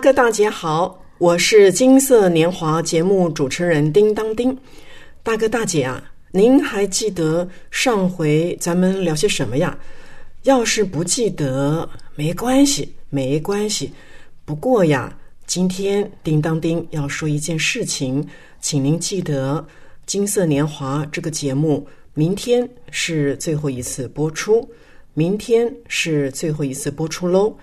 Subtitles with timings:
[0.00, 4.56] 哥大姐好，我是金色年华节目主持人叮当叮。
[5.22, 9.78] 大哥大姐啊，您还记得上回咱们聊些什么呀？
[10.44, 13.92] 要是不记得，没关系，没关系。
[14.46, 15.14] 不过呀，
[15.46, 18.26] 今天叮当叮要说一件事情，
[18.58, 19.62] 请您记得，
[20.06, 24.66] 金色年华这个节目明天是最后一次播出，
[25.12, 27.54] 明天是最后一次播出喽。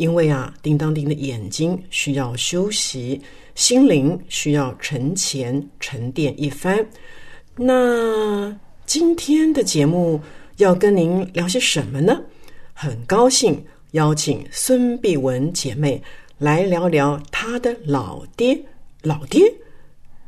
[0.00, 3.20] 因为啊，叮当叮的眼睛需要休息，
[3.54, 6.88] 心灵需要沉潜沉淀一番。
[7.54, 10.18] 那今天的节目
[10.56, 12.18] 要跟您聊些什么呢？
[12.72, 16.02] 很高兴邀请孙碧文姐妹
[16.38, 18.58] 来聊聊她的老爹。
[19.02, 19.52] 老爹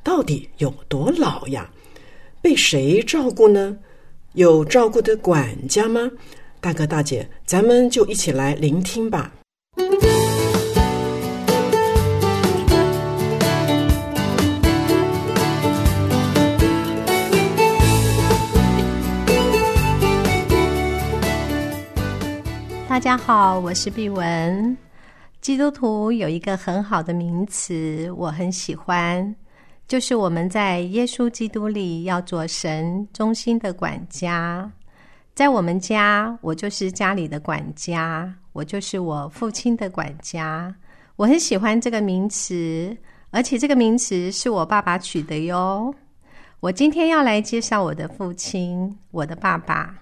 [0.03, 1.71] 到底有多老呀？
[2.43, 3.79] 被谁照顾呢？
[4.35, 6.11] 有照顾的管家吗？
[6.61, 9.33] 大哥大姐，咱们就一起来聆听吧。
[22.93, 24.77] 大家好，我是碧文。
[25.41, 29.35] 基督徒有一个很好的名词，我很喜欢，
[29.89, 34.71] 就是我们在耶稣基督里要做神中心的管家。
[35.35, 40.75] 在我们家，我就是家里的管家，我就是我父亲的管家。
[41.17, 42.95] 我很喜欢这个名词，
[43.31, 45.95] 而且这个名词是我爸爸取的哟。
[46.61, 49.99] 我今天要来介绍我的父亲，我的爸爸。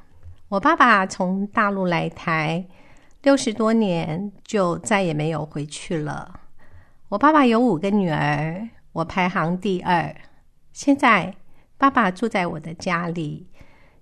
[0.49, 2.67] 我爸爸从大陆来台。
[3.23, 6.41] 六十多年就再也没有回去了。
[7.11, 10.15] 我爸爸有五个女儿，我排行第二。
[10.73, 11.35] 现在
[11.77, 13.47] 爸爸住在我的家里，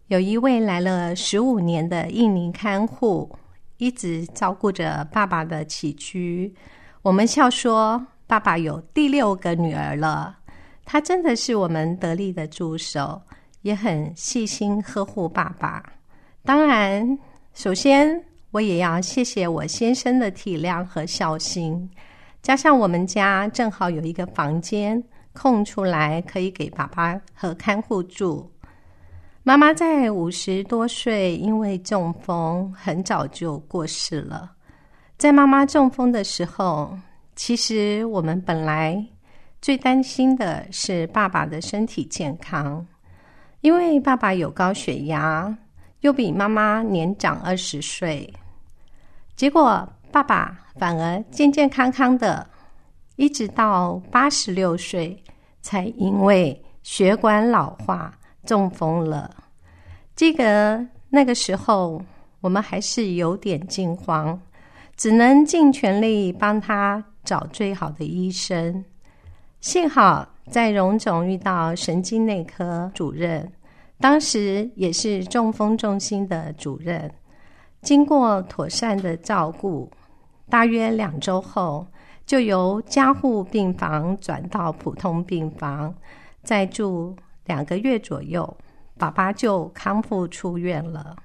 [0.06, 3.36] 有一位来了十五年的印尼看护，
[3.78, 6.54] 一直照顾着爸爸的起居。
[7.02, 10.38] 我们笑说，爸爸有第六个女儿了。
[10.84, 13.20] 他真的是我们得力的助手，
[13.62, 15.82] 也很细心呵护爸爸。
[16.44, 17.18] 当然，
[17.52, 18.27] 首先。
[18.50, 21.88] 我也要谢谢我先生的体谅和孝心，
[22.40, 25.02] 加上我们家正好有一个房间
[25.34, 28.50] 空出来，可以给爸爸和看护住。
[29.42, 34.50] 妈妈在五十多岁，因为中风，很早就过世了。
[35.18, 36.98] 在妈妈中风的时候，
[37.36, 39.04] 其实我们本来
[39.60, 42.86] 最担心的是爸爸的身体健康，
[43.60, 45.56] 因为爸爸有高血压。
[46.00, 48.32] 又比妈妈年长二十岁，
[49.34, 52.48] 结果爸爸反而健健康康的，
[53.16, 55.20] 一直到八十六岁
[55.60, 58.16] 才因为血管老化
[58.46, 59.34] 中风了。
[60.14, 62.00] 这个那个时候
[62.40, 64.40] 我们还是有点惊慌，
[64.96, 68.84] 只能尽全力帮他找最好的医生。
[69.60, 73.52] 幸好在荣总遇到神经内科主任。
[74.00, 77.12] 当时也是中风中心的主任，
[77.82, 79.90] 经过妥善的照顾，
[80.48, 81.84] 大约两周后，
[82.24, 85.92] 就由加护病房转到普通病房，
[86.44, 87.16] 再住
[87.46, 88.56] 两个月左右，
[88.96, 91.16] 爸爸就康复出院了。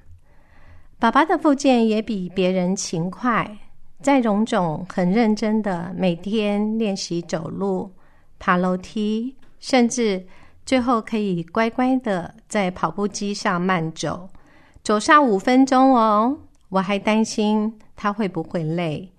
[0.98, 3.56] 爸爸的复健也比别人勤快，
[4.02, 7.92] 在荣总很认真的每天练习走路、
[8.40, 10.26] 爬楼梯，甚至。
[10.66, 14.30] 最后可以乖乖的在跑步机上慢走，
[14.84, 16.38] 走上五分钟哦。
[16.70, 19.12] 我还担心他会不会累，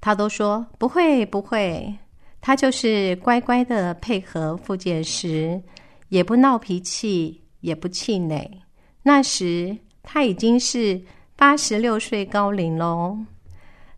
[0.00, 1.94] 他都说不会不会。
[2.40, 5.62] 他就是乖乖的配合复健师，
[6.08, 8.62] 也不闹脾气，也不气馁。
[9.02, 11.00] 那时他已经是
[11.36, 13.16] 八十六岁高龄喽。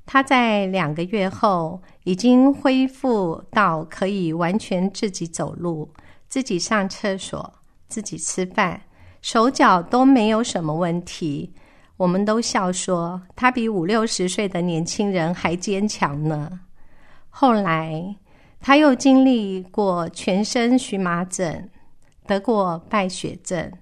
[0.07, 5.89] 他在两个月后已经恢复到可以完全自己走路。
[6.35, 7.55] 自己上厕所，
[7.87, 8.83] 自己吃饭，
[9.23, 11.55] 手脚都没有什么问题。
[11.97, 16.59] 我们都笑说他比五六十岁的年轻人还坚强呢。
[17.31, 18.17] 后来
[18.61, 21.71] 他又经历过全身荨麻疹，
[22.27, 23.73] 得过败血症，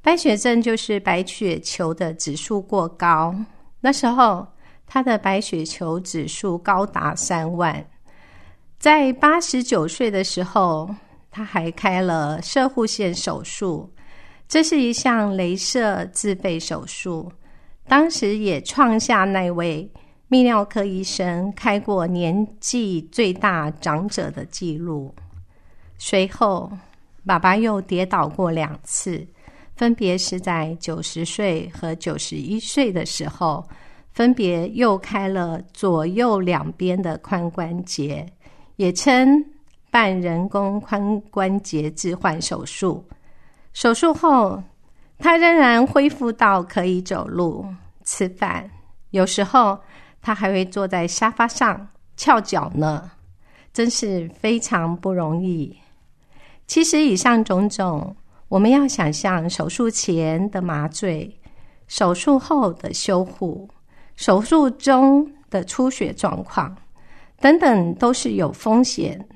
[0.00, 3.34] 白血症就是白血球的指数过高。
[3.80, 4.46] 那时候
[4.86, 7.84] 他的白血球指数高达三万。
[8.78, 10.88] 在八十九岁的时候，
[11.30, 13.92] 他还开了射护线手术，
[14.48, 17.30] 这是一项镭射自费手术，
[17.86, 19.90] 当时也创下那位
[20.28, 25.14] 泌尿科医生开过年纪最大长者的记录。
[25.98, 26.70] 随后，
[27.26, 29.26] 爸爸又跌倒过两次。
[29.76, 33.64] 分别是在九十岁和九十一岁的时候，
[34.10, 38.26] 分别又开了左右两边的髋关节，
[38.74, 39.44] 也称
[39.98, 43.04] 半人工髋关节置换手术。
[43.72, 44.62] 手术后，
[45.18, 47.66] 他仍然恢复到可以走路、
[48.04, 48.70] 吃饭，
[49.10, 49.76] 有时候
[50.22, 53.10] 他还会坐在沙发上翘脚呢，
[53.72, 55.76] 真是非常不容易。
[56.68, 58.14] 其实，以上种种。
[58.46, 61.36] 我们要想象手术前的麻醉、
[61.88, 63.68] 手术后的修护、
[64.14, 66.76] 手术中的出血状况
[67.40, 69.28] 等等，都是有风险。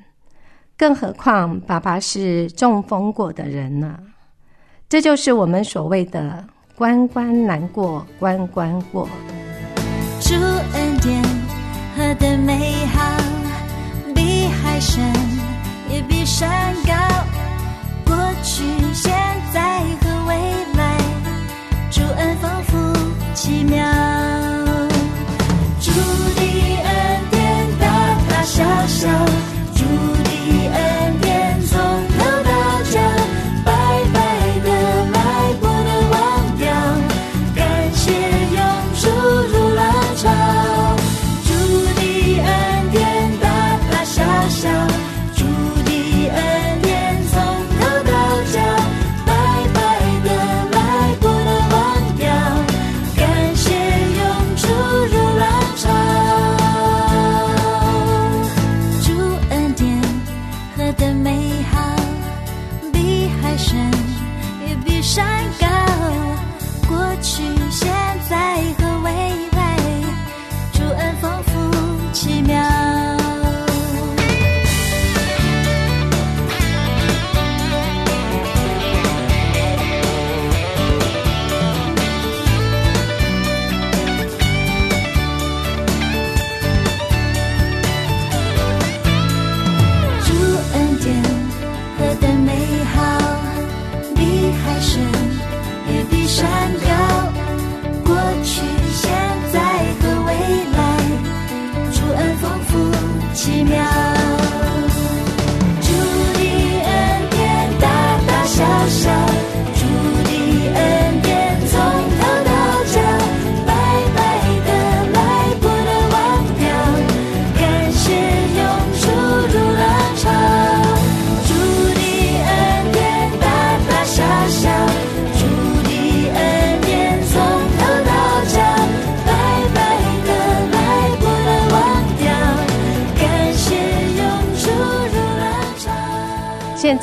[0.82, 3.96] 更何况爸爸是中风过的人呢？
[4.88, 6.44] 这就是我们所谓的
[6.74, 9.08] “关关难过关关过”。
[10.18, 11.22] 主恩典
[11.96, 13.00] 何等美好，
[14.12, 15.00] 比海深
[15.88, 16.92] 也比山高。
[18.04, 19.12] 过去，现
[19.52, 20.34] 在和未
[20.76, 20.98] 来，
[21.92, 23.86] 主恩丰富奇妙，
[25.78, 26.42] 主的
[26.82, 29.51] 恩典大大小小。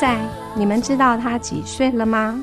[0.00, 0.18] 在
[0.56, 2.42] 你们知道他几岁了吗？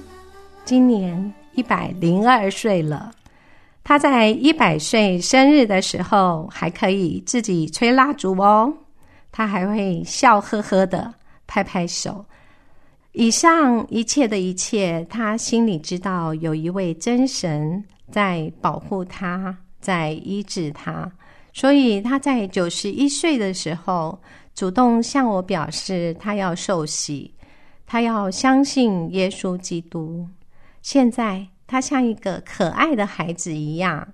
[0.63, 3.11] 今年一百零二岁了。
[3.83, 8.71] 他在一百岁生日的时候还可以自己吹蜡烛哦，
[9.31, 11.11] 他还会笑呵呵的
[11.47, 12.23] 拍拍手。
[13.13, 21.11] 以上一切的一切，他心里知道有一位真神在保护他，在医治他，
[21.53, 24.19] 所以他在九十一岁的时候。
[24.53, 27.31] 主动向我表示，他要受洗，
[27.87, 30.27] 他要相信耶稣基督。
[30.81, 34.05] 现在，他像一个可爱的孩子一样，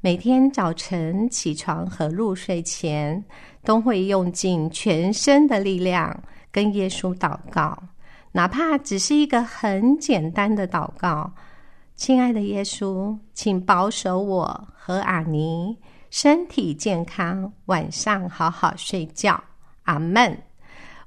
[0.00, 3.24] 每天早晨起床和入睡前，
[3.64, 7.80] 都会用尽全身的力量跟耶稣祷告，
[8.32, 11.32] 哪怕只是一个很简单的祷告
[11.94, 15.76] ：“亲爱的耶稣，请保守我和阿尼
[16.10, 19.40] 身体健康，晚上好好睡觉。”
[19.84, 20.36] 阿门。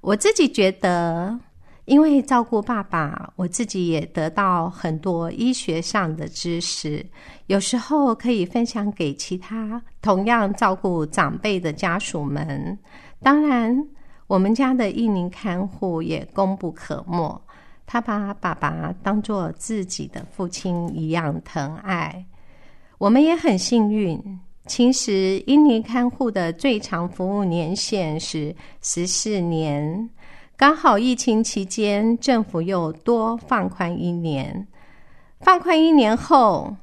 [0.01, 1.39] 我自己觉得，
[1.85, 7.05] 因为照顾爸爸，我自己也得到很多医学上的知识，
[7.47, 12.77] 有时候可以分享给其他同样照顾长辈的家属们。
[13.21, 13.85] 当然，
[14.27, 17.41] 我们家的一名看护也功不可没，
[17.85, 22.25] 他把爸爸当做自己的父亲一样疼爱。
[22.97, 24.39] 我们也很幸运。
[24.65, 30.09] 其实，印尼看护的最长服务年限是十四年，
[30.63, 34.65] 刚好疫情期间政府又多放宽一年。
[35.41, 36.73] 放宽一年后，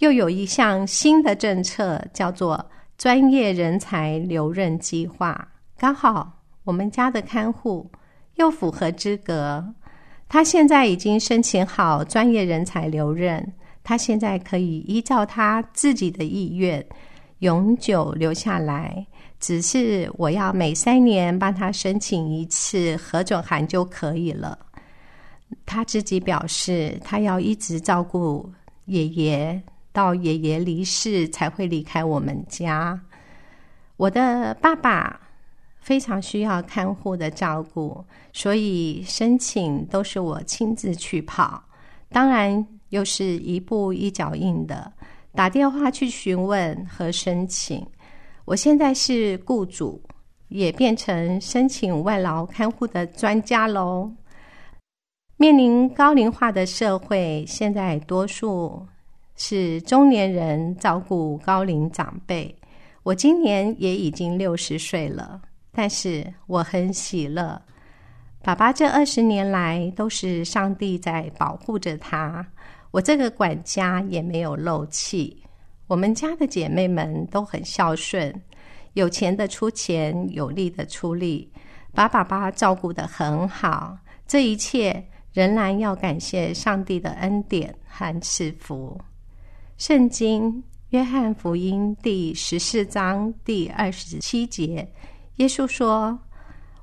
[0.00, 2.62] 又有一项新的政策，叫做
[2.98, 5.48] 专业人才留任计划。
[5.78, 6.30] 刚好
[6.62, 7.90] 我们家的看护
[8.34, 9.64] 又符合资格，
[10.28, 13.50] 他现在已经申请好专业人才留任，
[13.82, 16.84] 他现在可以依照他自己的意愿
[17.38, 19.06] 永久留下来。
[19.40, 24.58] 只是我要每三年帮他申请一次核准函就可以了。
[25.64, 28.52] 他自己表示，他要一直照顾
[28.84, 29.60] 爷爷，
[29.92, 33.00] 到爷爷离世才会离开我们家。
[33.96, 35.20] 我的爸爸
[35.80, 41.62] 非常需要看护的照顾，所以申请都是我亲自去跑，
[42.10, 44.92] 当然又是一步一脚印的，
[45.34, 47.84] 打电话去询问和申请。
[48.50, 50.02] 我现在是雇主，
[50.48, 54.10] 也变成申请外劳看护的专家喽。
[55.36, 58.84] 面临高龄化的社会，现在多数
[59.36, 62.52] 是中年人照顾高龄长辈。
[63.04, 65.40] 我今年也已经六十岁了，
[65.70, 67.62] 但是我很喜乐。
[68.42, 72.44] 爸爸这二十年来都是上帝在保护着他，
[72.90, 75.40] 我这个管家也没有漏气。
[75.90, 78.32] 我们家的姐妹们都很孝顺，
[78.92, 81.50] 有钱的出钱，有力的出力，
[81.92, 83.98] 把爸爸照顾得很好。
[84.24, 88.96] 这一切仍然要感谢上帝的恩典和赐福。
[89.78, 94.88] 圣经约翰福音第十四章第二十七节，
[95.38, 96.16] 耶稣说：“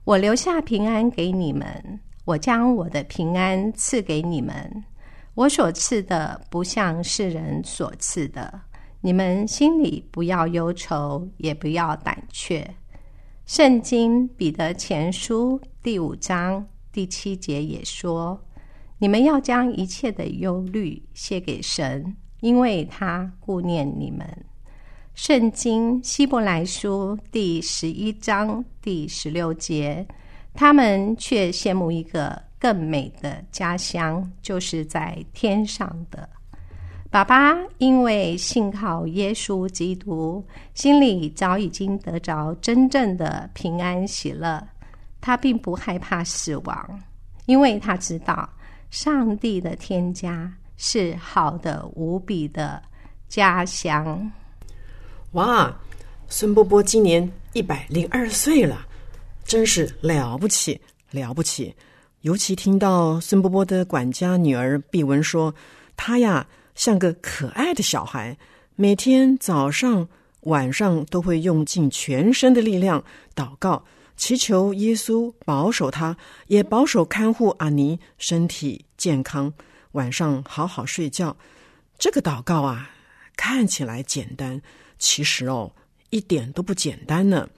[0.03, 4.83] 我留下平安给你们，我将我的平安赐给你们。
[5.33, 8.59] 我所赐的，不像世人所赐的。”
[9.07, 12.69] 你们心里不要忧愁，也不要胆怯。
[13.45, 18.37] 圣经彼得前书第五章第七节也说
[18.99, 24.27] ：“你们要将一切的忧虑卸给神，因为他顾念你们。”
[25.15, 30.05] 圣经希伯来书第十一章第十六节，
[30.53, 36.27] 他们却羡慕一个更美的家乡，就是在天上的。
[37.09, 44.61] 爸爸因为信靠耶稣基督，心里早已经得着真正的平安喜乐。
[45.21, 47.01] 他并不害怕死亡，
[47.45, 48.47] 因为他知道
[48.89, 52.81] 上帝的天家是好的无比的
[53.29, 54.29] 家乡。
[55.31, 55.73] 哇，
[56.27, 58.85] 孙波波今年一百零二岁了，
[59.45, 60.79] 真是了不起
[61.11, 61.73] 了不起！
[62.21, 65.55] 尤其听到孙波波的管家女儿碧文说，
[65.95, 66.45] 他呀。
[66.77, 68.37] 像个可爱的小孩，
[68.75, 70.07] 每天早上、
[70.41, 73.03] 晚上都会用尽全身的力量
[73.35, 73.83] 祷告，
[74.15, 76.15] 祈求耶稣保守他，
[76.45, 79.51] 也保守看护阿尼身体健康，
[79.93, 81.35] 晚上好好睡觉。
[81.97, 82.91] 这个祷告啊，
[83.35, 84.61] 看起来简单，
[84.99, 85.73] 其实哦，
[86.11, 87.49] 一点都不简单呢。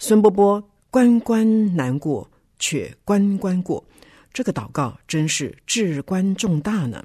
[0.00, 3.84] 孙波波关关难过，却关关过，
[4.32, 7.04] 这个祷告真是至关重大呢。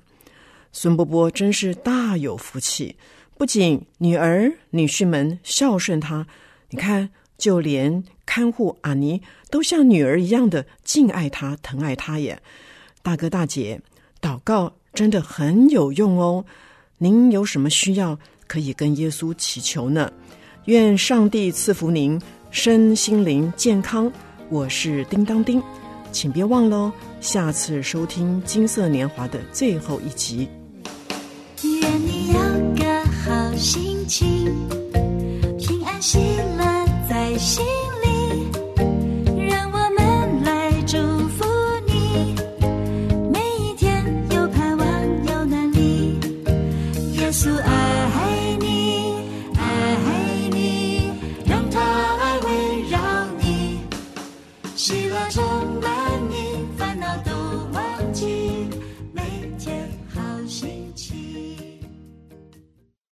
[0.76, 2.96] 孙伯伯真是大有福气，
[3.38, 6.26] 不仅女儿女婿们孝顺他，
[6.72, 12.42] 你看，就连看护阿尼都像女儿一样的敬爱他、疼爱他耶。
[13.04, 13.80] 大哥大姐，
[14.20, 16.44] 祷告真的很有用哦。
[16.98, 20.12] 您有什么需要，可以跟耶稣祈求呢？
[20.66, 24.12] 愿上帝赐福您身心灵健康。
[24.50, 25.62] 我是叮当叮，
[26.12, 30.50] 请别忘了下次收听《金色年华》的最后一集。
[33.64, 34.68] 心情，